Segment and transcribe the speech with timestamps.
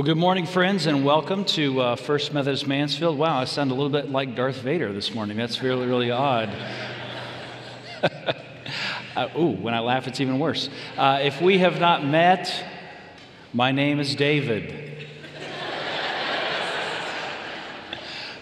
[0.00, 3.18] Well, good morning, friends, and welcome to uh, First Methodist Mansfield.
[3.18, 5.36] Wow, I sound a little bit like Darth Vader this morning.
[5.36, 6.48] That's really, really odd.
[9.14, 10.70] uh, ooh, when I laugh, it's even worse.
[10.96, 12.64] Uh, if we have not met,
[13.52, 14.89] my name is David.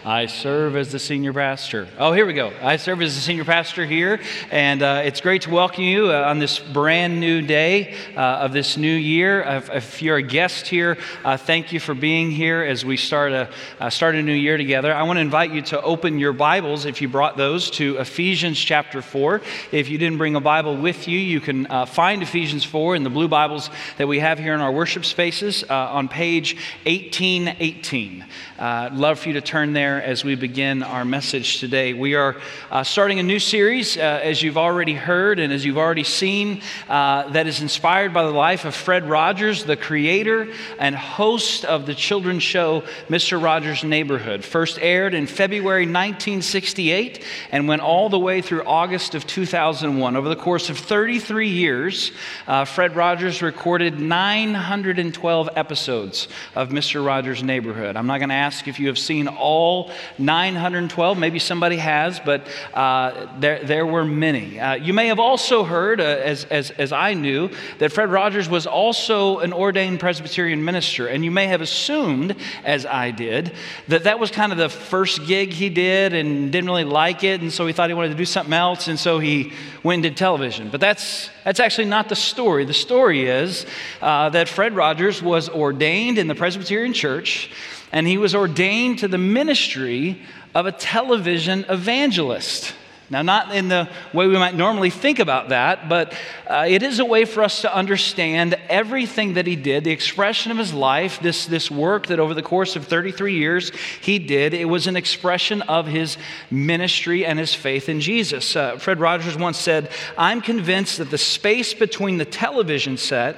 [0.05, 1.89] I serve as the senior pastor.
[1.99, 2.53] Oh, here we go.
[2.63, 6.23] I serve as the senior pastor here, and uh, it's great to welcome you uh,
[6.23, 9.43] on this brand new day uh, of this new year.
[9.43, 13.33] If, if, you're a guest here, uh, thank you for being here as we start
[13.33, 14.95] a, uh, start a new year together.
[14.95, 18.59] I want to invite you to open your Bibles, if you brought those, to Ephesians
[18.59, 19.43] chapter 4.
[19.73, 23.03] If you didn't bring a Bible with you, you can uh, find Ephesians 4 in
[23.03, 26.55] the blue Bibles that we have here in our worship spaces on page
[26.87, 28.25] 1818.
[28.61, 31.93] I'd love for you to turn there as we begin our message today.
[31.93, 32.37] We are
[32.71, 36.63] uh, starting a new series, uh, as you've already heard and as you've already seen,
[36.89, 41.87] uh, that is inspired by the life of Fred Rogers, the creator and host of
[41.87, 43.43] the children's show Mr.
[43.43, 44.45] Rogers' Neighborhood.
[44.45, 50.17] First aired in February 1968 and went all the way through August of 2001.
[50.17, 52.13] Over the course of 33 years,
[52.47, 57.05] uh, Fred Rogers recorded 912 episodes of Mr.
[57.05, 57.97] Rogers' Neighborhood.
[57.97, 59.78] I'm not going to ask if you have seen all
[60.19, 61.19] 912.
[61.19, 64.59] Maybe somebody has, but uh, there, there were many.
[64.59, 68.49] Uh, you may have also heard, uh, as, as, as I knew, that Fred Rogers
[68.49, 71.07] was also an ordained Presbyterian minister.
[71.07, 73.53] And you may have assumed, as I did,
[73.89, 77.41] that that was kind of the first gig he did and didn't really like it.
[77.41, 78.89] And so he thought he wanted to do something else.
[78.89, 80.71] And so he went and did television.
[80.71, 82.65] But that's, that's actually not the story.
[82.65, 83.67] The story is
[84.01, 87.51] uh, that Fred Rogers was ordained in the Presbyterian Church
[87.93, 90.21] and he was ordained to the ministry
[90.55, 92.75] of a television evangelist.
[93.11, 96.15] Now, not in the way we might normally think about that, but
[96.47, 100.53] uh, it is a way for us to understand everything that he did, the expression
[100.53, 103.73] of his life, this, this work that over the course of 33 years
[104.03, 104.53] he did.
[104.53, 106.19] It was an expression of his
[106.51, 108.55] ministry and his faith in Jesus.
[108.55, 113.37] Uh, Fred Rogers once said, I'm convinced that the space between the television set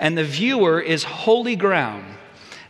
[0.00, 2.06] and the viewer is holy ground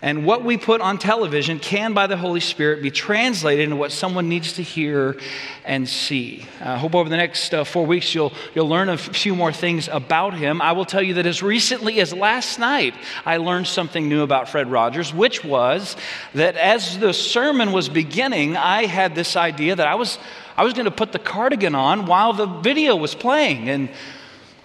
[0.03, 3.93] and what we put on television can, by the Holy Spirit, be translated into what
[3.93, 5.17] someone needs to hear
[5.65, 6.45] and see.
[6.61, 9.87] I hope over the next uh, four weeks you'll, you'll learn a few more things
[9.87, 10.61] about him.
[10.61, 14.49] I will tell you that as recently as last night, I learned something new about
[14.49, 15.95] Fred Rogers, which was
[16.35, 20.19] that as the sermon was beginning, I had this idea that I was,
[20.57, 23.69] I was going to put the cardigan on while the video was playing.
[23.69, 23.89] And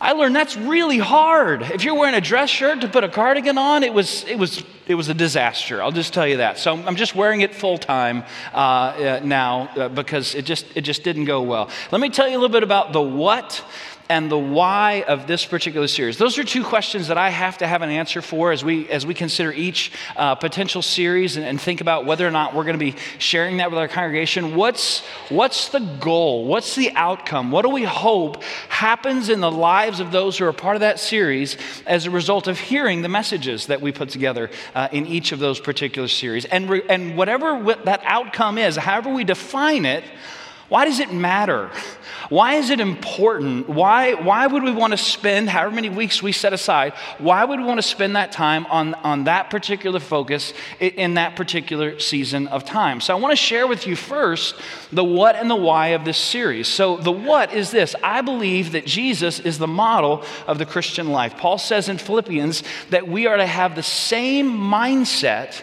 [0.01, 1.61] I learned that's really hard.
[1.61, 4.63] If you're wearing a dress shirt to put a cardigan on, it was, it was,
[4.87, 5.81] it was a disaster.
[5.81, 6.57] I'll just tell you that.
[6.57, 10.81] So I'm just wearing it full time uh, uh, now uh, because it just, it
[10.81, 11.69] just didn't go well.
[11.91, 13.63] Let me tell you a little bit about the what
[14.09, 16.17] and the why of this particular series?
[16.17, 19.05] Those are two questions that I have to have an answer for as we, as
[19.05, 22.79] we consider each uh, potential series and, and, think about whether or not we're going
[22.79, 24.55] to be sharing that with our congregation.
[24.55, 24.99] What's,
[25.29, 26.45] what's the goal?
[26.45, 27.51] What's the outcome?
[27.51, 30.99] What do we hope happens in the lives of those who are part of that
[30.99, 35.31] series as a result of hearing the messages that we put together uh, in each
[35.31, 36.45] of those particular series?
[36.45, 40.03] And, re- and whatever that outcome is, however we define it,
[40.69, 41.71] why does it matter?
[42.27, 43.69] Why is it important?
[43.69, 46.93] Why, why would we want to spend however many weeks we set aside?
[47.19, 51.37] Why would we want to spend that time on, on that particular focus in that
[51.37, 52.99] particular season of time?
[52.99, 54.55] So I want to share with you first
[54.91, 56.67] the what and the why of this series.
[56.67, 61.11] So the what is this I believe that Jesus is the model of the Christian
[61.11, 61.37] life.
[61.37, 65.61] Paul says in Philippians that we are to have the same mindset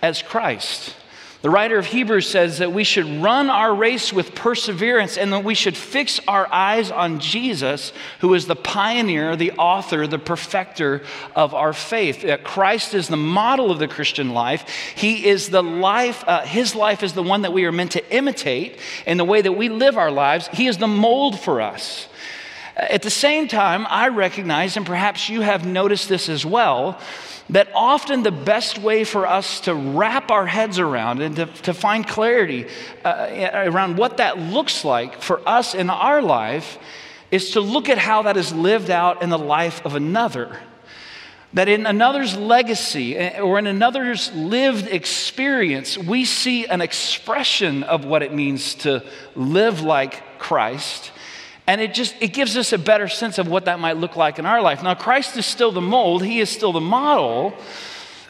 [0.00, 0.94] as Christ.
[1.40, 5.44] The writer of Hebrews says that we should run our race with perseverance and that
[5.44, 11.02] we should fix our eyes on Jesus, who is the pioneer, the author, the perfecter
[11.36, 12.22] of our faith.
[12.22, 14.68] That Christ is the model of the Christian life.
[14.96, 18.12] He is the life, uh, his life is the one that we are meant to
[18.12, 18.76] imitate
[19.06, 20.48] in the way that we live our lives.
[20.48, 22.08] He is the mold for us.
[22.78, 27.00] At the same time, I recognize, and perhaps you have noticed this as well,
[27.50, 31.74] that often the best way for us to wrap our heads around and to, to
[31.74, 32.66] find clarity
[33.04, 36.78] uh, around what that looks like for us in our life
[37.32, 40.60] is to look at how that is lived out in the life of another.
[41.54, 48.04] That in another's legacy eh, or in another's lived experience, we see an expression of
[48.04, 49.02] what it means to
[49.34, 51.10] live like Christ
[51.68, 54.38] and it just it gives us a better sense of what that might look like
[54.38, 54.82] in our life.
[54.82, 57.54] Now Christ is still the mold, he is still the model,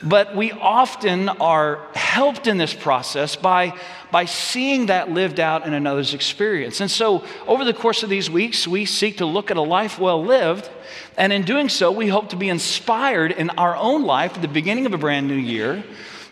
[0.02, 3.74] but we often are helped in this process by,
[4.10, 6.80] by seeing that lived out in another's experience.
[6.80, 9.98] And so, over the course of these weeks, we seek to look at a life
[9.98, 10.68] well lived.
[11.16, 14.48] And in doing so, we hope to be inspired in our own life at the
[14.48, 15.84] beginning of a brand new year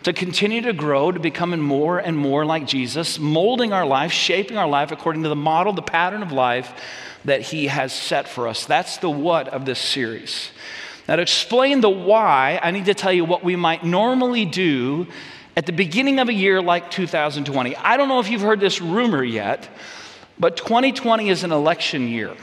[0.07, 4.57] to continue to grow, to becoming more and more like Jesus, molding our life, shaping
[4.57, 6.71] our life according to the model, the pattern of life
[7.25, 8.65] that He has set for us.
[8.65, 10.51] That's the what of this series.
[11.09, 15.07] Now, to explain the why, I need to tell you what we might normally do
[15.57, 17.75] at the beginning of a year like 2020.
[17.75, 19.67] I don't know if you've heard this rumor yet,
[20.39, 22.33] but 2020 is an election year.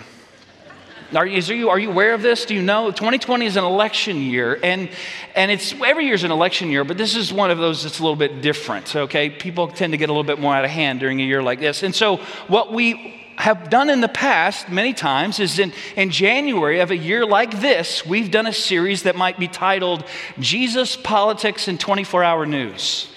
[1.15, 2.45] Are you, are you aware of this?
[2.45, 2.91] Do you know?
[2.91, 4.89] 2020 is an election year, and,
[5.35, 7.99] and it's every year is an election year, but this is one of those that's
[7.99, 9.31] a little bit different, okay?
[9.31, 11.61] People tend to get a little bit more out of hand during a year like
[11.61, 11.83] this.
[11.83, 12.17] And so,
[12.49, 16.97] what we have done in the past many times is in, in January of a
[16.97, 20.05] year like this, we've done a series that might be titled
[20.39, 23.09] Jesus, Politics, and 24 Hour News.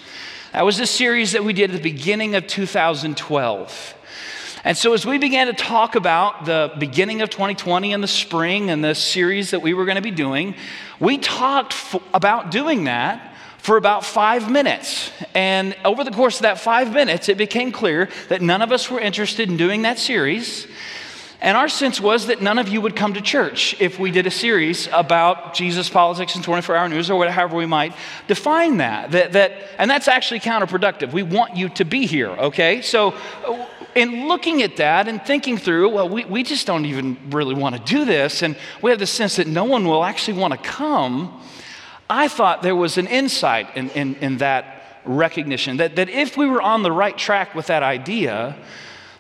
[0.54, 3.97] That was a series that we did at the beginning of 2012.
[4.68, 8.70] And so, as we began to talk about the beginning of 2020 and the spring
[8.70, 10.56] and the series that we were going to be doing,
[11.00, 15.10] we talked f- about doing that for about five minutes.
[15.34, 18.92] And over the course of that five minutes, it became clear that none of us
[18.92, 20.68] were interested in doing that series.
[21.40, 24.28] And our sense was that none of you would come to church if we did
[24.28, 27.94] a series about Jesus, politics, and 24 hour news, or whatever we might
[28.28, 29.12] define that.
[29.12, 31.14] that, that and that's actually counterproductive.
[31.14, 32.82] We want you to be here, okay?
[32.82, 33.14] So,
[33.96, 37.76] in looking at that and thinking through, well, we, we just don't even really want
[37.76, 40.60] to do this, and we have the sense that no one will actually want to
[40.60, 41.42] come,
[42.10, 46.46] I thought there was an insight in, in, in that recognition that, that if we
[46.46, 48.56] were on the right track with that idea,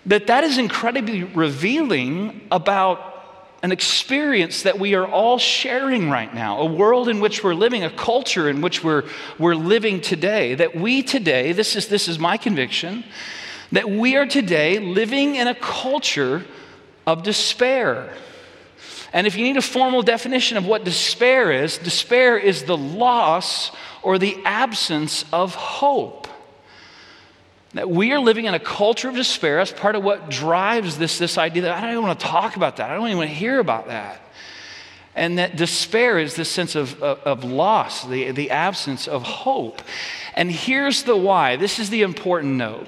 [0.06, 3.08] that that is incredibly revealing about
[3.64, 7.84] an experience that we are all sharing right now, a world in which we're living,
[7.84, 9.04] a culture in which we're,
[9.40, 10.54] we're living today.
[10.56, 13.04] That we today, this is, this is my conviction,
[13.72, 16.46] that we are today living in a culture
[17.06, 18.14] of despair.
[19.14, 23.72] And if you need a formal definition of what despair is, despair is the loss
[24.04, 26.28] or the absence of hope.
[27.74, 29.58] That we are living in a culture of despair.
[29.58, 32.56] That's part of what drives this, this idea that I don't even want to talk
[32.56, 32.90] about that.
[32.90, 34.22] I don't even want to hear about that.
[35.16, 39.82] And that despair is this sense of, of, of loss, the, the absence of hope.
[40.36, 41.56] And here's the why.
[41.56, 42.88] This is the important note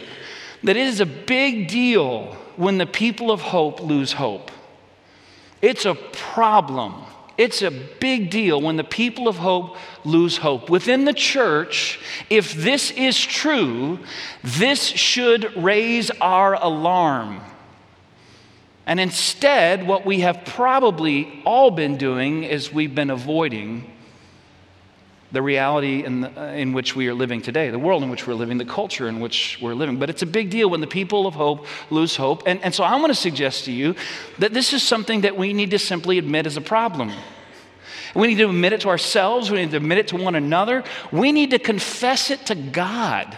[0.64, 4.52] that it is a big deal when the people of hope lose hope.
[5.62, 7.06] It's a problem.
[7.38, 10.70] It's a big deal when the people of hope lose hope.
[10.70, 14.00] Within the church, if this is true,
[14.44, 17.42] this should raise our alarm.
[18.86, 23.90] And instead, what we have probably all been doing is we've been avoiding
[25.32, 28.26] the reality in, the, uh, in which we are living today, the world in which
[28.26, 29.98] we're living, the culture in which we're living.
[29.98, 32.44] But it's a big deal when the people of hope lose hope.
[32.48, 33.96] And, and so I want to suggest to you
[34.40, 37.12] that this is something that we need to simply admit as a problem.
[38.16, 40.84] We need to admit it to ourselves, we need to admit it to one another,
[41.12, 43.38] we need to confess it to God.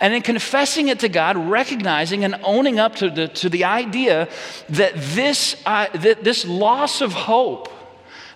[0.00, 4.28] And in confessing it to God, recognizing and owning up to the, to the idea
[4.68, 7.72] that this, uh, that this loss of hope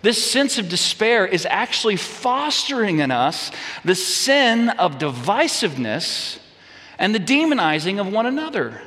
[0.07, 3.51] this sense of despair is actually fostering in us
[3.85, 6.39] the sin of divisiveness
[6.97, 8.81] and the demonizing of one another.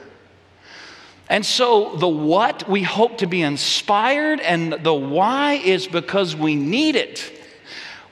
[1.27, 6.55] And so, the what we hope to be inspired, and the why is because we
[6.55, 7.29] need it.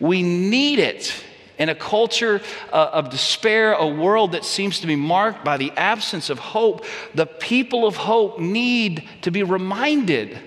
[0.02, 1.24] We need it
[1.58, 2.42] in a culture
[2.74, 6.86] uh, of despair, a world that seems to be marked by the absence of hope.
[7.16, 10.42] The people of hope need to be reminded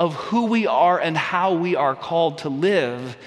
[0.00, 3.18] of who we are and how we are called to live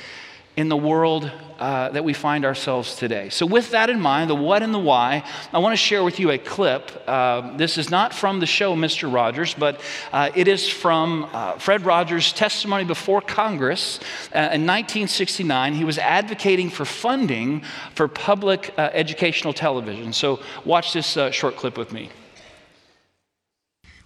[0.56, 3.30] in the world uh, that we find ourselves today.
[3.30, 6.20] So, with that in mind, the what and the why, I want to share with
[6.20, 6.92] you a clip.
[7.08, 9.12] Uh, this is not from the show Mr.
[9.12, 9.80] Rogers, but
[10.12, 14.00] uh, it is from uh, Fred Rogers' testimony before Congress
[14.34, 15.75] uh, in 1969.
[15.75, 17.62] He was advocating for funding
[17.94, 20.12] for public uh, educational television.
[20.12, 22.10] So, watch this short clip with me.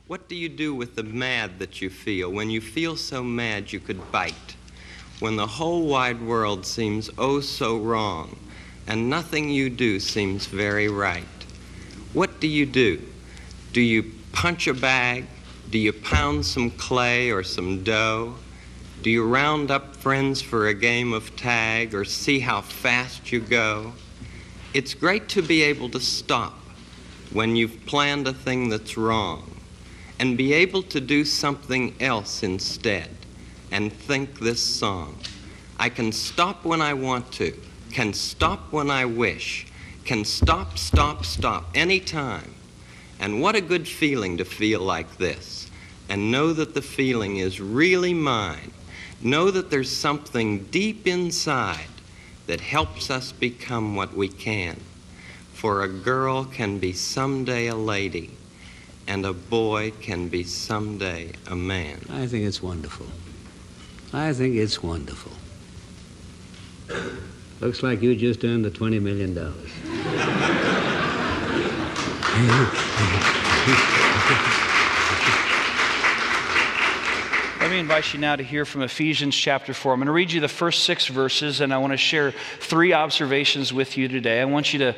[0.07, 3.73] What do you do with the mad that you feel when you feel so mad
[3.73, 4.55] you could bite?
[5.19, 8.39] When the whole wide world seems oh so wrong
[8.87, 11.25] and nothing you do seems very right?
[12.13, 13.01] What do you do?
[13.73, 15.25] Do you punch a bag?
[15.71, 18.35] Do you pound some clay or some dough?
[19.01, 23.41] Do you round up friends for a game of tag or see how fast you
[23.41, 23.91] go?
[24.73, 26.53] It's great to be able to stop
[27.33, 29.56] when you've planned a thing that's wrong
[30.19, 33.09] and be able to do something else instead
[33.71, 35.17] and think this song.
[35.77, 37.53] I can stop when I want to,
[37.91, 39.67] can stop when I wish,
[40.05, 42.53] can stop, stop, stop any time.
[43.19, 45.69] And what a good feeling to feel like this
[46.09, 48.71] and know that the feeling is really mine.
[49.21, 51.87] Know that there's something deep inside
[52.45, 54.79] that helps us become what we can.
[55.53, 58.36] For a girl can be someday a lady,
[59.07, 61.99] and a boy can be someday a man.
[62.09, 63.07] I think it's wonderful.
[64.13, 65.31] I think it's wonderful.
[67.59, 69.33] Looks like you just earned the $20 million.
[77.79, 79.93] Invite you now to hear from Ephesians chapter 4.
[79.93, 82.91] I'm going to read you the first six verses, and I want to share three
[82.91, 84.41] observations with you today.
[84.41, 84.95] I want you to,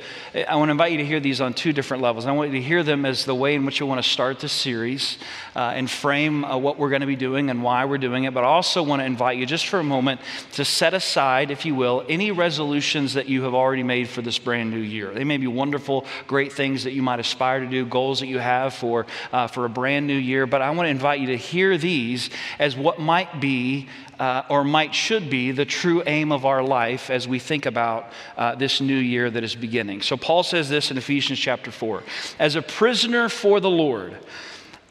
[0.49, 2.25] I want to invite you to hear these on two different levels.
[2.25, 4.39] I want you to hear them as the way in which you want to start
[4.39, 5.17] this series
[5.57, 8.33] uh, and frame uh, what we're going to be doing and why we're doing it.
[8.33, 10.21] But I also want to invite you just for a moment
[10.53, 14.39] to set aside, if you will, any resolutions that you have already made for this
[14.39, 15.13] brand new year.
[15.13, 18.39] They may be wonderful, great things that you might aspire to do, goals that you
[18.39, 20.47] have for, uh, for a brand new year.
[20.47, 23.87] But I want to invite you to hear these as what might be
[24.19, 28.11] uh, or might should be the true aim of our life as we think about
[28.37, 30.01] uh, this new year that is beginning.
[30.01, 32.03] So, Paul says this in Ephesians chapter 4
[32.37, 34.17] As a prisoner for the Lord,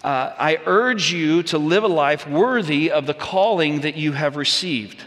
[0.02, 4.36] uh, I urge you to live a life worthy of the calling that you have
[4.36, 5.04] received.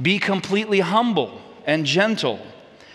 [0.00, 2.40] Be completely humble and gentle.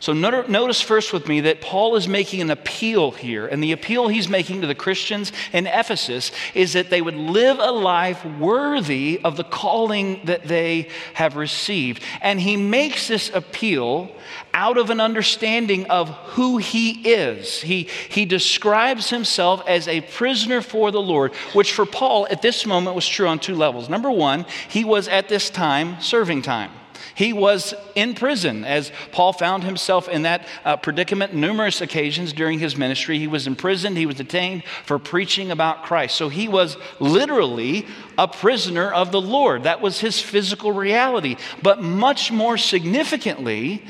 [0.00, 3.46] So notice first with me that Paul is making an appeal here.
[3.46, 7.58] And the appeal he's making to the Christians in Ephesus is that they would live
[7.58, 12.02] a life worthy of the calling that they have received.
[12.22, 14.10] And he makes this appeal
[14.54, 17.60] out of an understanding of who he is.
[17.60, 22.64] He, he describes himself as a prisoner for the Lord, which for Paul at this
[22.64, 23.90] moment was true on two levels.
[23.90, 26.70] Number one, he was at this time serving time.
[27.14, 32.58] He was in prison as Paul found himself in that uh, predicament numerous occasions during
[32.58, 33.18] his ministry.
[33.18, 36.16] He was imprisoned, he was detained for preaching about Christ.
[36.16, 37.86] So he was literally
[38.18, 39.64] a prisoner of the Lord.
[39.64, 41.36] That was his physical reality.
[41.62, 43.84] But much more significantly,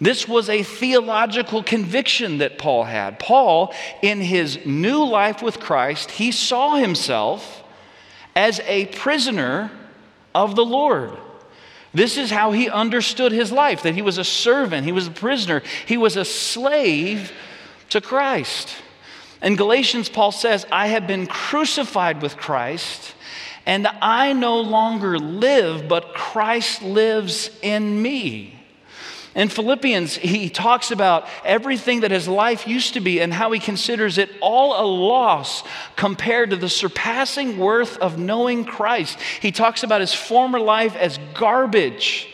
[0.00, 3.18] this was a theological conviction that Paul had.
[3.18, 7.62] Paul, in his new life with Christ, he saw himself
[8.34, 9.70] as a prisoner
[10.34, 11.16] of the Lord.
[11.94, 15.12] This is how he understood his life that he was a servant, he was a
[15.12, 17.32] prisoner, he was a slave
[17.90, 18.74] to Christ.
[19.40, 23.14] In Galatians, Paul says, I have been crucified with Christ,
[23.64, 28.63] and I no longer live, but Christ lives in me.
[29.34, 33.58] In Philippians, he talks about everything that his life used to be and how he
[33.58, 35.64] considers it all a loss
[35.96, 39.18] compared to the surpassing worth of knowing Christ.
[39.40, 42.28] He talks about his former life as garbage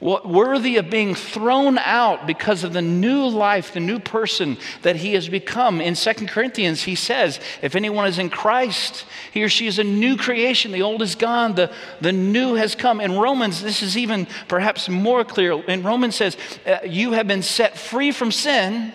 [0.00, 5.12] worthy of being thrown out because of the new life, the new person that he
[5.12, 5.80] has become.
[5.80, 9.84] In Second Corinthians, he says, if anyone is in Christ, he or she is a
[9.84, 10.72] new creation.
[10.72, 13.00] The old is gone, the, the new has come.
[13.00, 15.52] In Romans, this is even perhaps more clear.
[15.64, 18.92] In Romans says, uh, you have been set free from sin,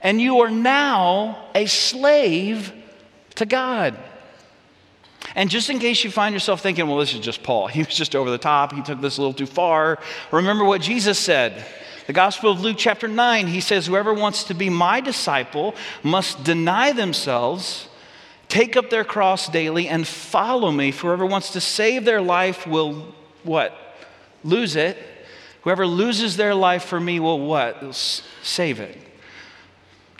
[0.00, 2.72] and you are now a slave
[3.34, 3.98] to God.
[5.34, 7.94] And just in case you find yourself thinking, well, this is just Paul, he was
[7.94, 9.98] just over the top, he took this a little too far,
[10.30, 11.64] remember what Jesus said.
[12.06, 16.44] The Gospel of Luke, chapter 9, he says, Whoever wants to be my disciple must
[16.44, 17.88] deny themselves,
[18.48, 20.90] take up their cross daily, and follow me.
[20.92, 23.74] For whoever wants to save their life will what?
[24.42, 24.98] Lose it.
[25.62, 27.94] Whoever loses their life for me will what?
[28.42, 28.98] Save it.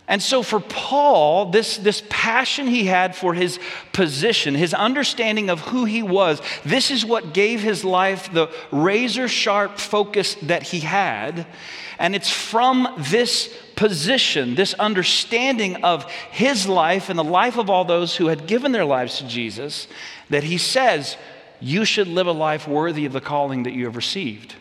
[0.06, 3.58] And so, for Paul, this, this passion he had for his
[3.94, 9.28] position, his understanding of who he was, this is what gave his life the razor
[9.28, 11.46] sharp focus that he had.
[11.98, 17.86] And it's from this position, this understanding of his life and the life of all
[17.86, 19.88] those who had given their lives to Jesus,
[20.28, 21.16] that he says,
[21.60, 24.54] You should live a life worthy of the calling that you have received.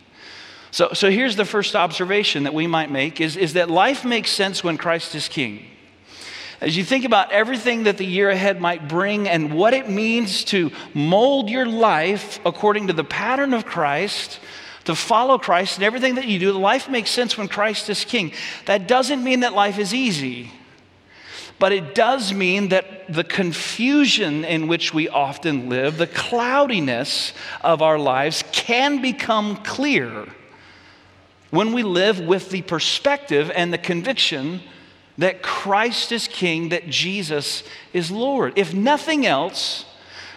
[0.74, 4.28] So, so here's the first observation that we might make is, is that life makes
[4.32, 5.64] sense when Christ is king.
[6.60, 10.42] As you think about everything that the year ahead might bring and what it means
[10.46, 14.40] to mold your life according to the pattern of Christ,
[14.86, 18.32] to follow Christ and everything that you do, life makes sense when Christ is king.
[18.66, 20.50] That doesn't mean that life is easy.
[21.60, 27.80] But it does mean that the confusion in which we often live, the cloudiness of
[27.80, 30.26] our lives, can become clear
[31.54, 34.60] when we live with the perspective and the conviction
[35.18, 38.54] that Christ is King, that Jesus is Lord.
[38.56, 39.84] If nothing else,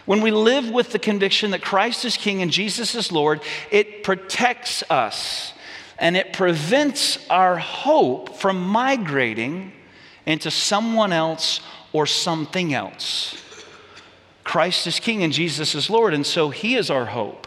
[0.05, 4.03] when we live with the conviction that Christ is King and Jesus is Lord, it
[4.03, 5.53] protects us
[5.97, 9.71] and it prevents our hope from migrating
[10.25, 11.61] into someone else
[11.93, 13.43] or something else.
[14.43, 17.46] Christ is King and Jesus is Lord, and so He is our hope.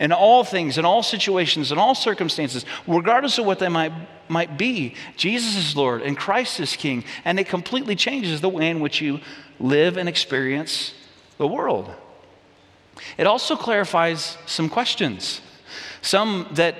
[0.00, 3.92] In all things, in all situations, in all circumstances, regardless of what they might,
[4.28, 8.68] might be, Jesus is Lord and Christ is King, and it completely changes the way
[8.68, 9.20] in which you
[9.58, 10.94] live and experience
[11.36, 11.90] the world.
[13.16, 15.40] It also clarifies some questions,
[16.02, 16.76] some that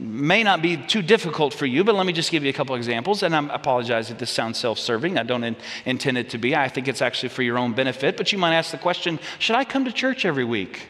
[0.00, 2.74] may not be too difficult for you, but let me just give you a couple
[2.74, 3.22] examples.
[3.22, 5.18] And I apologize if this sounds self serving.
[5.18, 6.56] I don't in, intend it to be.
[6.56, 8.16] I think it's actually for your own benefit.
[8.16, 10.88] But you might ask the question should I come to church every week?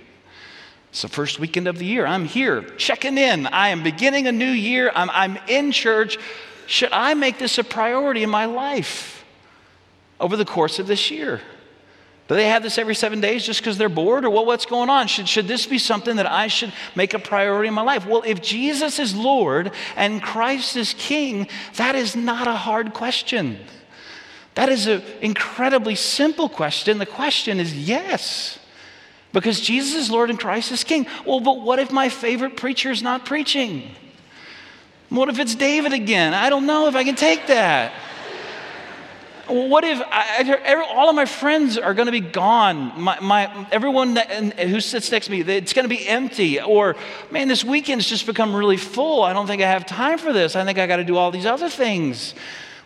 [0.90, 2.04] It's the first weekend of the year.
[2.04, 3.46] I'm here checking in.
[3.46, 4.90] I am beginning a new year.
[4.94, 6.18] I'm, I'm in church.
[6.66, 9.24] Should I make this a priority in my life
[10.18, 11.40] over the course of this year?
[12.30, 14.88] Do they have this every seven days just because they're bored or well, what's going
[14.88, 15.08] on?
[15.08, 18.06] Should, should this be something that I should make a priority in my life?
[18.06, 23.58] Well, if Jesus is Lord and Christ is King, that is not a hard question.
[24.54, 26.98] That is an incredibly simple question.
[26.98, 28.59] The question is yes,
[29.32, 31.06] because Jesus is Lord and Christ is King.
[31.24, 33.90] Well, but what if my favorite preacher is not preaching?
[35.08, 36.34] What if it's David again?
[36.34, 37.92] I don't know if I can take that
[39.50, 42.92] what if I, all of my friends are going to be gone?
[43.00, 46.60] My, my, everyone that, who sits next to me, it's going to be empty.
[46.60, 46.96] Or,
[47.30, 49.22] man, this weekend's just become really full.
[49.22, 50.56] I don't think I have time for this.
[50.56, 52.34] I think I got to do all these other things.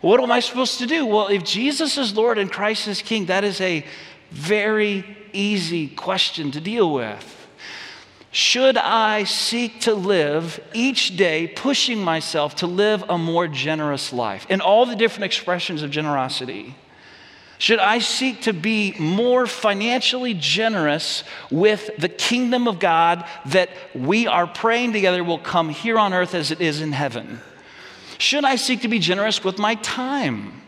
[0.01, 1.07] What am I supposed to do?
[1.07, 3.85] Well, if Jesus is Lord and Christ is King, that is a
[4.31, 7.31] very easy question to deal with.
[8.31, 14.45] Should I seek to live each day pushing myself to live a more generous life
[14.50, 16.75] in all the different expressions of generosity?
[17.59, 24.27] Should I seek to be more financially generous with the kingdom of God that we
[24.27, 27.40] are praying together will come here on earth as it is in heaven?
[28.18, 30.63] Should I seek to be generous with my time?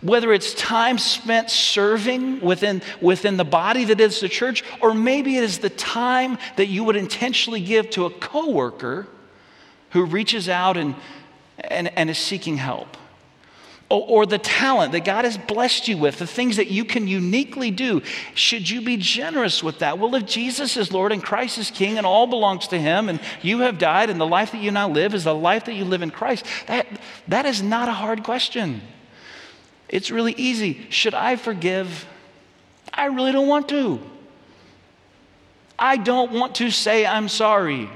[0.00, 5.36] Whether it's time spent serving within, within the body that is the church, or maybe
[5.36, 9.06] it is the time that you would intentionally give to a coworker
[9.90, 10.94] who reaches out and,
[11.58, 12.96] and, and is seeking help.
[13.90, 17.06] Or, or the talent that God has blessed you with, the things that you can
[17.06, 18.02] uniquely do.
[18.34, 19.98] Should you be generous with that?
[19.98, 23.20] Well, if Jesus is Lord and Christ is King and all belongs to Him, and
[23.42, 25.84] you have died, and the life that you now live is the life that you
[25.84, 26.86] live in Christ, that,
[27.28, 28.80] that is not a hard question.
[29.94, 30.86] It's really easy.
[30.90, 32.04] Should I forgive?
[32.92, 34.00] I really don't want to.
[35.78, 37.88] I don't want to say I'm sorry.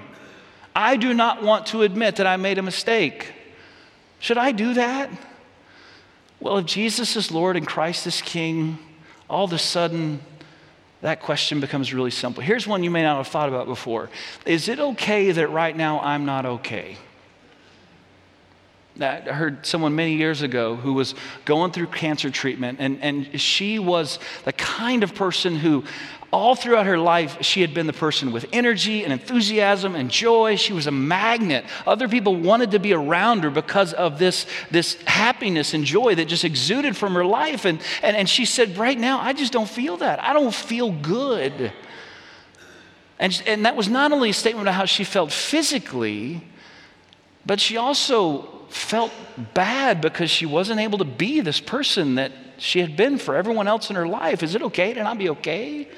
[0.77, 3.33] I do not want to admit that I made a mistake.
[4.21, 5.11] Should I do that?
[6.39, 8.79] Well, if Jesus is Lord and Christ is King,
[9.29, 10.21] all of a sudden
[11.01, 12.45] that question becomes really simple.
[12.45, 14.09] Here's one you may not have thought about before
[14.47, 16.97] Is it okay that right now I'm not okay?
[19.01, 23.79] I heard someone many years ago who was going through cancer treatment, and, and she
[23.79, 25.85] was the kind of person who,
[26.33, 30.57] all throughout her life, she had been the person with energy and enthusiasm and joy.
[30.57, 31.65] She was a magnet.
[31.87, 36.27] Other people wanted to be around her because of this, this happiness and joy that
[36.27, 37.65] just exuded from her life.
[37.65, 40.23] And, and, and she said, Right now, I just don't feel that.
[40.23, 41.73] I don't feel good.
[43.19, 46.43] And, and that was not only a statement of how she felt physically,
[47.47, 49.13] but she also felt
[49.55, 53.69] bad because she wasn't able to be this person that she had been for everyone
[53.69, 54.43] else in her life.
[54.43, 55.89] Is it okay to not be okay?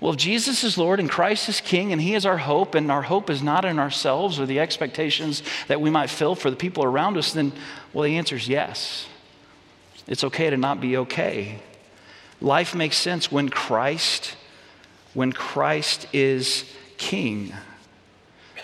[0.00, 3.02] Well, Jesus is Lord and Christ is King and He is our hope, and our
[3.02, 6.84] hope is not in ourselves or the expectations that we might fill for the people
[6.84, 7.52] around us, then,
[7.92, 9.06] well, the answer is yes.
[10.06, 11.58] It's okay to not be okay.
[12.40, 14.36] Life makes sense when Christ,
[15.14, 16.64] when Christ is
[16.96, 17.52] King.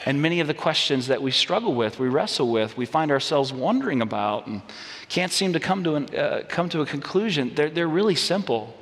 [0.04, 3.52] And many of the questions that we struggle with, we wrestle with, we find ourselves
[3.52, 4.60] wondering about and
[5.08, 8.76] can't seem to come to, an, uh, come to a conclusion, they're, they're really simple.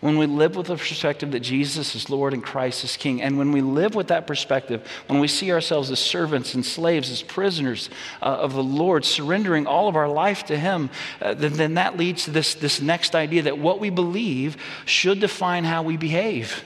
[0.00, 3.36] When we live with the perspective that Jesus is Lord and Christ is King, and
[3.36, 7.22] when we live with that perspective, when we see ourselves as servants and slaves, as
[7.22, 7.90] prisoners
[8.22, 11.96] uh, of the Lord, surrendering all of our life to Him, uh, then, then that
[11.96, 16.62] leads to this, this next idea that what we believe should define how we behave.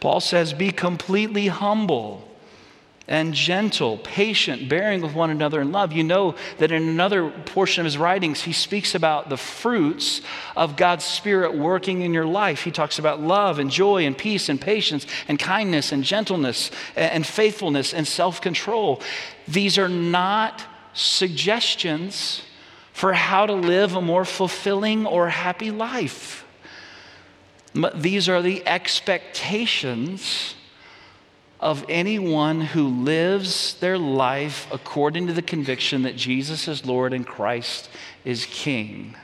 [0.00, 2.31] Paul says, Be completely humble
[3.12, 5.92] and gentle, patient, bearing with one another in love.
[5.92, 10.22] You know that in another portion of his writings, he speaks about the fruits
[10.56, 12.62] of God's Spirit working in your life.
[12.62, 17.26] He talks about love and joy and peace and patience and kindness and gentleness and
[17.26, 19.02] faithfulness and self control.
[19.46, 22.40] These are not suggestions
[22.94, 26.46] for how to live a more fulfilling or happy life.
[27.94, 30.54] These are the expectations
[31.62, 37.24] of anyone who lives their life according to the conviction that Jesus is Lord and
[37.24, 37.88] Christ
[38.24, 39.14] is King.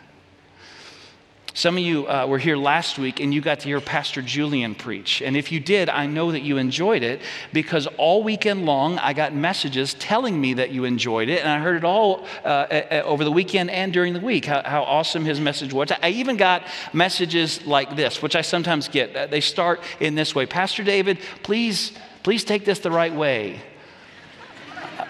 [1.53, 4.77] Some of you uh, were here last week and you got to hear Pastor Julian
[4.77, 5.21] preach.
[5.21, 7.21] And if you did, I know that you enjoyed it
[7.53, 11.41] because all weekend long I got messages telling me that you enjoyed it.
[11.41, 14.85] And I heard it all uh, over the weekend and during the week how, how,
[14.85, 15.91] awesome his message was.
[16.01, 19.17] I even got messages like this, which I sometimes get.
[19.17, 21.91] Uh, they start in this way Pastor David, please
[22.29, 23.59] Please take this the right way.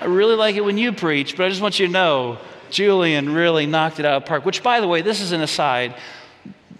[0.00, 2.38] I really like it when you preach, but I just want you to know
[2.70, 4.44] Julian really knocked it out of the park.
[4.44, 5.96] Which, by the way, this is an aside.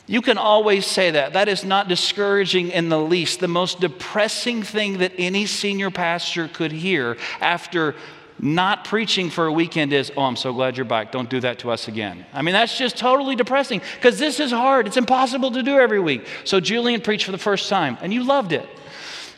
[0.07, 1.33] You can always say that.
[1.33, 3.41] That is not discouraging in the least.
[3.41, 7.97] The most depressing thing that any senior pastor could hear after
[8.39, 11.11] not preaching for a weekend is, oh, I'm so glad you're back.
[11.11, 12.25] Don't do that to us again.
[12.33, 14.87] I mean, that's just totally depressing because this is hard.
[14.87, 16.25] It's impossible to do every week.
[16.45, 18.69] So Julian preached for the first time, and you loved it.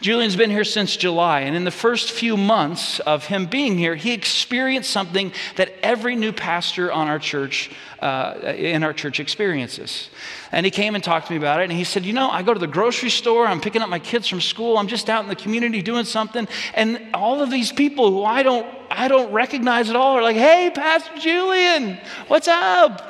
[0.00, 3.94] Julian's been here since July, and in the first few months of him being here,
[3.94, 10.08] he experienced something that every new pastor on our church, uh, in our church, experiences.
[10.52, 12.42] And he came and talked to me about it, and he said, You know, I
[12.42, 15.22] go to the grocery store, I'm picking up my kids from school, I'm just out
[15.22, 19.30] in the community doing something, and all of these people who I don't, I don't
[19.32, 23.06] recognize at all are like, Hey, Pastor Julian, what's up?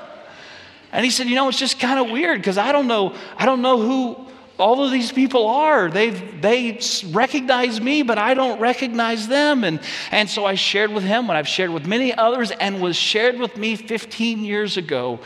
[0.91, 3.47] And he said, You know, it's just kind of weird because I don't know, I
[3.47, 4.30] don't know who
[4.61, 5.91] all of these people are.
[5.91, 9.65] they they recognize me, but I don't recognize them.
[9.65, 12.97] And, and so I shared with him what I've shared with many others and was
[12.97, 15.21] shared with me 15 years ago.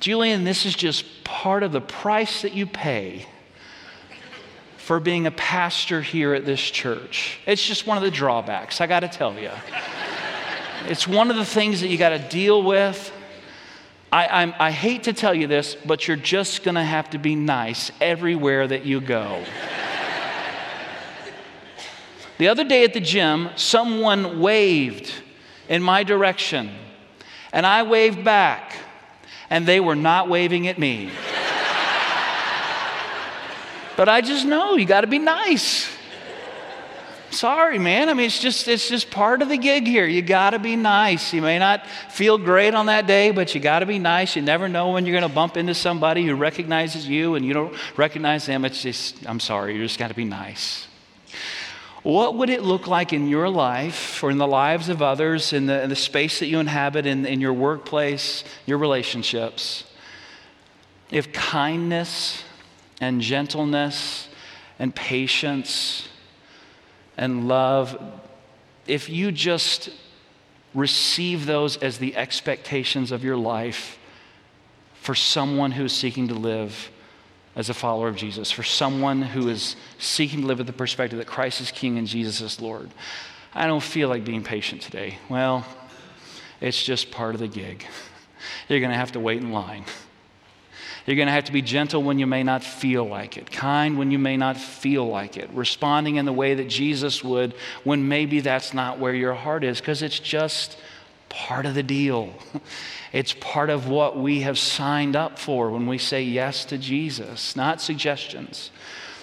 [0.00, 3.26] Julian, this is just part of the price that you pay
[4.76, 7.38] for being a pastor here at this church.
[7.46, 9.50] It's just one of the drawbacks, I got to tell you.
[10.86, 13.12] It's one of the things that you got to deal with.
[14.16, 17.18] I, I'm, I hate to tell you this, but you're just going to have to
[17.18, 19.44] be nice everywhere that you go.
[22.38, 25.12] the other day at the gym, someone waved
[25.68, 26.70] in my direction,
[27.52, 28.78] and I waved back,
[29.50, 31.10] and they were not waving at me.
[33.98, 35.94] but I just know you got to be nice.
[37.36, 38.08] Sorry, man.
[38.08, 40.06] I mean, it's just it's just part of the gig here.
[40.06, 41.34] You got to be nice.
[41.34, 44.36] You may not feel great on that day, but you got to be nice.
[44.36, 47.52] You never know when you're going to bump into somebody who recognizes you and you
[47.52, 48.64] don't recognize them.
[48.64, 49.76] It's just I'm sorry.
[49.76, 50.86] You just got to be nice.
[52.02, 55.66] What would it look like in your life or in the lives of others, in
[55.66, 59.84] the, in the space that you inhabit, in, in your workplace, your relationships,
[61.10, 62.44] if kindness
[62.98, 64.28] and gentleness
[64.78, 66.08] and patience
[67.16, 67.96] and love,
[68.86, 69.90] if you just
[70.74, 73.98] receive those as the expectations of your life
[75.00, 76.90] for someone who is seeking to live
[77.54, 81.18] as a follower of Jesus, for someone who is seeking to live with the perspective
[81.18, 82.90] that Christ is King and Jesus is Lord.
[83.54, 85.18] I don't feel like being patient today.
[85.30, 85.64] Well,
[86.60, 87.86] it's just part of the gig.
[88.68, 89.84] You're going to have to wait in line.
[91.06, 93.96] You're going to have to be gentle when you may not feel like it, kind
[93.96, 98.08] when you may not feel like it, responding in the way that Jesus would when
[98.08, 100.76] maybe that's not where your heart is, because it's just
[101.28, 102.32] part of the deal.
[103.12, 107.56] It's part of what we have signed up for when we say yes to Jesus,
[107.56, 108.70] not suggestions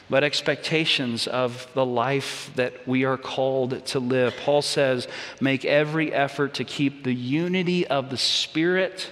[0.09, 4.35] but expectations of the life that we are called to live.
[4.43, 5.07] Paul says,
[5.39, 9.11] make every effort to keep the unity of the Spirit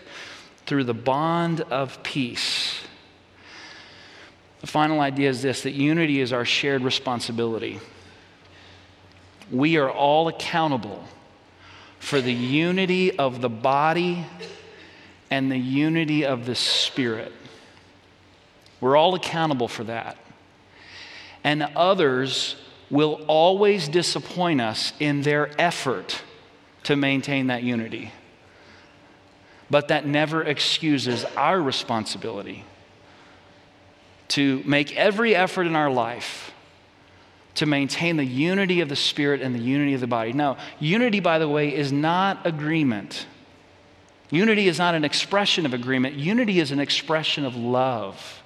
[0.66, 2.51] through the bond of peace.
[4.62, 7.80] The final idea is this that unity is our shared responsibility.
[9.52, 11.04] We are all accountable
[12.00, 14.26] for the unity of the body
[15.30, 17.32] and the unity of the spirit.
[18.80, 20.17] We're all accountable for that.
[21.43, 22.56] And others
[22.89, 26.21] will always disappoint us in their effort
[26.84, 28.12] to maintain that unity
[29.71, 32.65] but that never excuses our responsibility
[34.32, 36.52] to make every effort in our life
[37.56, 40.32] to maintain the unity of the Spirit and the unity of the body.
[40.32, 43.26] Now, unity, by the way, is not agreement.
[44.30, 48.41] Unity is not an expression of agreement, unity is an expression of love.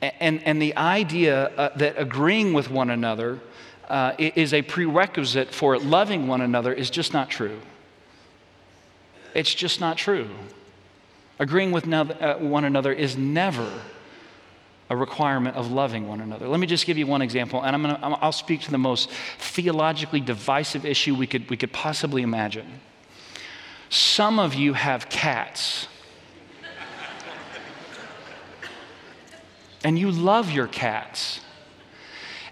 [0.00, 3.40] And, and the idea uh, that agreeing with one another
[3.88, 7.58] uh, is a prerequisite for loving one another is just not true.
[9.34, 10.28] It's just not true.
[11.38, 13.70] Agreeing with uh, one another is never
[14.88, 16.48] a requirement of loving one another.
[16.48, 19.10] Let me just give you one example, and I'm gonna, I'll speak to the most
[19.38, 22.80] theologically divisive issue we could, we could possibly imagine.
[23.88, 25.88] Some of you have cats.
[29.84, 31.40] and you love your cats.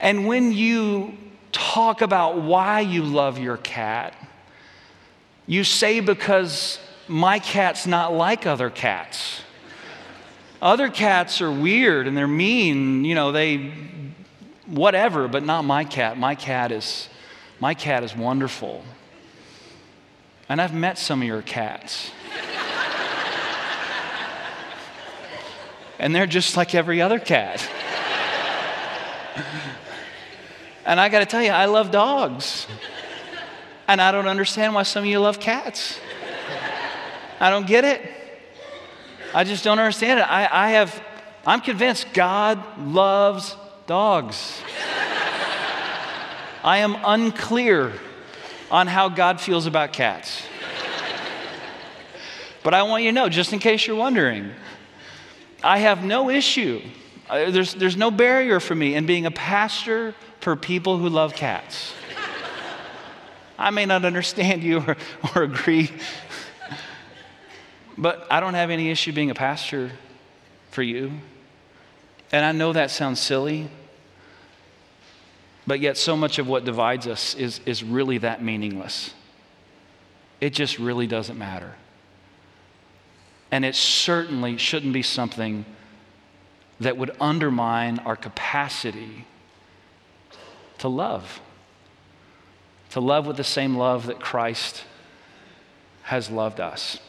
[0.01, 1.17] And when you
[1.53, 4.15] talk about why you love your cat,
[5.47, 9.43] you say because my cat's not like other cats.
[10.63, 13.73] Other cats are weird and they're mean, you know, they
[14.67, 16.17] whatever, but not my cat.
[16.17, 17.09] My cat is
[17.61, 18.83] my cat is wonderful.
[20.49, 22.11] And I've met some of your cats.
[25.99, 27.67] and they're just like every other cat.
[30.85, 32.67] and I got to tell you, I love dogs.
[33.89, 35.99] And I don't understand why some of you love cats.
[37.45, 38.01] I don't get it.
[39.35, 40.23] I just don't understand it.
[40.23, 41.05] I, I have,
[41.45, 43.55] I'm convinced God loves
[43.87, 44.63] dogs.
[46.63, 47.93] I am unclear
[48.71, 50.43] on how God feels about cats.
[52.63, 54.51] But I want you to know, just in case you're wondering,
[55.63, 56.81] I have no issue.
[57.29, 61.35] Uh, there's, there's no barrier for me in being a pastor for people who love
[61.35, 61.93] cats.
[63.59, 64.97] I may not understand you or,
[65.35, 65.91] or agree,
[67.97, 69.93] but I don't have any issue being a pastor
[70.71, 71.13] for you.
[72.33, 73.69] And I know that sounds silly,
[75.67, 79.15] but yet so much of what divides us is, is really that meaningless.
[80.41, 81.75] It just really doesn't matter.
[83.51, 85.65] And it certainly shouldn't be something
[86.81, 89.27] that would undermine our capacity
[90.79, 91.41] to love
[92.95, 94.85] to love with the same love that Christ
[96.05, 97.01] has loved us.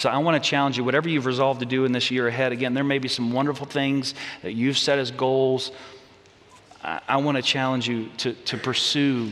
[0.00, 2.52] So I want to challenge you, whatever you've resolved to do in this year ahead,
[2.52, 5.72] again, there may be some wonderful things that you've set as goals.
[6.82, 9.30] I, I want to challenge you to, to pursue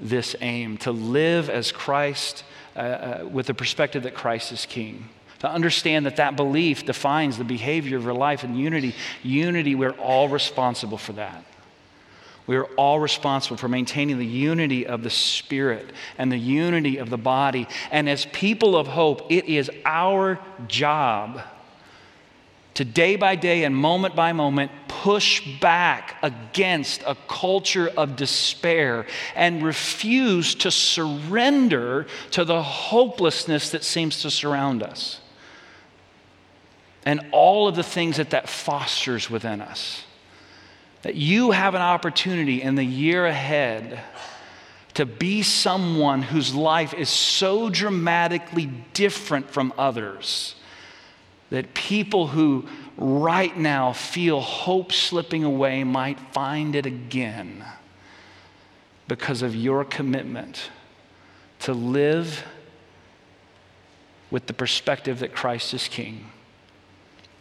[0.00, 2.42] this aim, to live as Christ,
[2.74, 5.08] uh, uh, with the perspective that Christ is King.
[5.38, 8.96] To understand that that belief defines the behavior of your life and unity.
[9.22, 11.44] Unity, we're all responsible for that.
[12.46, 17.10] We are all responsible for maintaining the unity of the Spirit and the unity of
[17.10, 17.68] the body.
[17.90, 21.42] And as people of hope, it is our job
[22.74, 29.06] to day by day and moment by moment push back against a culture of despair
[29.34, 35.20] and refuse to surrender to the hopelessness that seems to surround us
[37.04, 40.04] and all of the things that that fosters within us.
[41.02, 44.00] That you have an opportunity in the year ahead
[44.94, 50.56] to be someone whose life is so dramatically different from others
[51.50, 57.64] that people who right now feel hope slipping away might find it again
[59.08, 60.70] because of your commitment
[61.58, 62.44] to live
[64.30, 66.30] with the perspective that Christ is King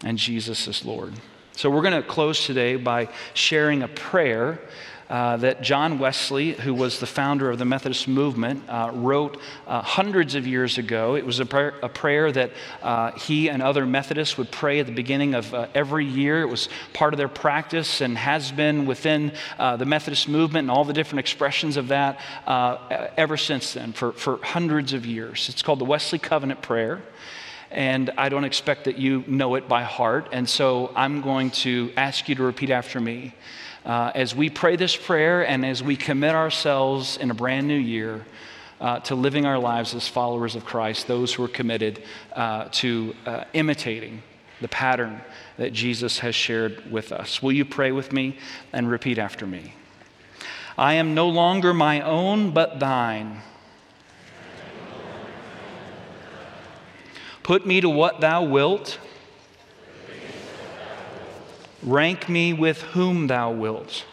[0.03, 1.13] and Jesus is Lord.
[1.59, 4.61] So we're going to close today by sharing a prayer
[5.09, 9.81] uh, that John Wesley, who was the founder of the Methodist movement, uh, wrote uh,
[9.81, 11.15] hundreds of years ago.
[11.15, 14.85] It was a prayer, a prayer that uh, he and other Methodists would pray at
[14.85, 16.43] the beginning of uh, every year.
[16.43, 20.71] It was part of their practice and has been within uh, the Methodist movement and
[20.71, 22.21] all the different expressions of that
[23.17, 25.49] ever since then, for, for hundreds of years.
[25.49, 27.01] It's called the Wesley Covenant Prayer
[27.71, 30.29] and I don't expect that you know it by heart.
[30.31, 33.33] And so I'm going to ask you to repeat after me.
[33.85, 37.77] Uh, as we pray this prayer and as we commit ourselves in a brand new
[37.77, 38.25] year
[38.81, 42.03] uh, to living our lives as followers of Christ, those who are committed
[42.33, 44.21] uh, to uh, imitating
[44.61, 45.21] the pattern
[45.57, 47.41] that Jesus has shared with us.
[47.41, 48.37] Will you pray with me
[48.73, 49.73] and repeat after me?
[50.77, 53.41] I am no longer my own, but thine.
[57.49, 58.99] Put me to what thou wilt.
[61.81, 64.05] Rank me with whom thou wilt.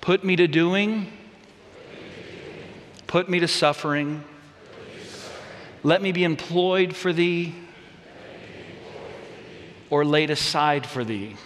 [0.00, 1.12] Put me to doing.
[3.06, 4.24] Put me to suffering.
[5.84, 7.54] Let me be employed for thee
[9.90, 11.36] or laid aside for thee.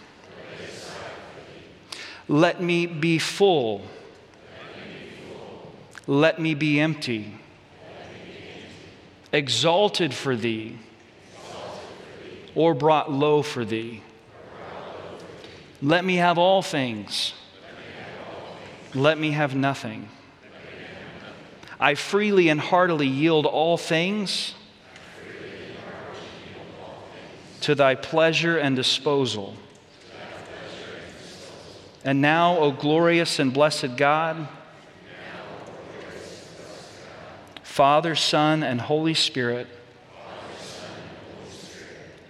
[2.28, 3.82] Let me be full.
[6.06, 7.34] Let me be empty
[9.32, 10.78] exalted for thee,
[12.54, 14.02] or brought low for thee.
[15.80, 17.34] Let me have all things
[18.94, 20.08] let me have nothing.
[21.80, 24.54] I freely and heartily yield all things
[27.60, 29.54] to thy pleasure and disposal.
[32.04, 34.48] And now, O glorious and blessed God,
[37.78, 39.68] Father, Son, and Holy Spirit,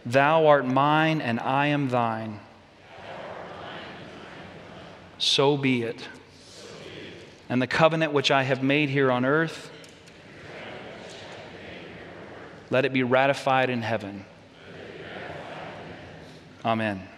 [0.04, 2.40] Thou art mine and I am thine.
[5.16, 6.06] So be it.
[7.48, 9.70] And the covenant which I have made here on earth,
[12.68, 14.26] let it be ratified in heaven.
[16.62, 17.08] Amen.